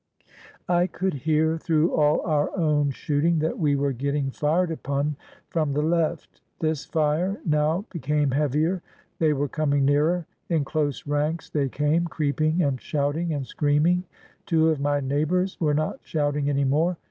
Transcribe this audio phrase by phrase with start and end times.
[0.67, 5.15] I could hear through all our own shooting that we were getting fired upon
[5.49, 6.41] from the left.
[6.59, 8.81] This fire now be came heavier.
[9.19, 10.25] They were coming nearer.
[10.49, 14.03] In close ranks they came, creeping and shouting and screaming.
[14.47, 16.97] Two of my neighbors were not shouting any more.